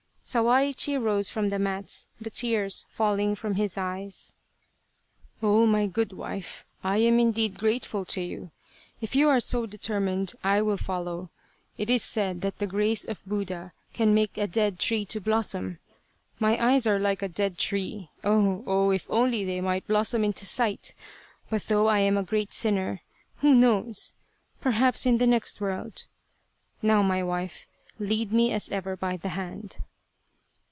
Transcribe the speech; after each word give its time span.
Sawaichi 0.23 0.95
rose 1.01 1.27
from 1.27 1.49
the 1.49 1.59
mats, 1.59 2.07
the 2.21 2.29
tears 2.29 2.85
falling 2.87 3.35
from 3.35 3.55
his 3.55 3.77
eyes." 3.77 4.33
Oh, 5.43 5.65
my 5.65 5.87
good 5.87 6.13
wife, 6.13 6.63
I 6.85 6.99
am 6.99 7.19
indeed 7.19 7.57
grateful 7.57 8.05
to 8.05 8.21
you. 8.21 8.51
If 9.01 9.13
you 9.13 9.27
are 9.27 9.41
so 9.41 9.65
determined 9.65 10.33
I 10.41 10.61
will 10.61 10.77
follow. 10.77 11.31
It 11.77 11.89
is 11.89 12.01
said 12.01 12.39
that 12.41 12.59
the 12.59 12.67
grace 12.67 13.03
of 13.03 13.25
Buddha 13.25 13.73
can 13.93 14.13
make 14.13 14.37
a 14.37 14.47
dead 14.47 14.79
tree 14.79 15.03
to 15.05 15.19
blossom. 15.19 15.79
My 16.39 16.55
eyes 16.75 16.87
are 16.87 16.99
like 16.99 17.21
a 17.21 17.27
dead 17.27 17.57
tree... 17.57 18.09
oh, 18.23 18.63
oh, 18.65 18.91
if 18.91 19.07
only 19.09 19.43
they 19.43 19.59
might 19.59 19.87
blossom 19.87 20.23
into 20.23 20.45
sight! 20.45 20.95
But 21.49 21.63
though 21.63 21.87
I 21.87 21.99
am 21.99 22.15
a 22.15 22.23
great 22.23 22.53
sinner... 22.53 23.01
who 23.39 23.53
knows? 23.53 24.13
Perhaps 24.61 25.05
in 25.05 25.17
the 25.17 25.27
next 25.27 25.59
world?... 25.59 26.05
Now 26.81 27.01
my 27.01 27.21
wife, 27.21 27.67
lead 27.99 28.31
me 28.31 28.53
as 28.53 28.69
ever 28.69 28.95
by 28.95 29.17
the 29.17 29.29
hand 29.29 29.79